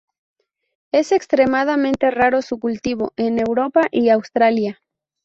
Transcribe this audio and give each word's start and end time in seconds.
Es 0.91 1.11
extremadamente 1.11 2.09
raro 2.09 2.41
su 2.41 2.59
cultivo 2.59 3.13
en 3.17 3.37
Europa, 3.37 3.81
y 3.91 4.09
Australasia. 4.09 4.81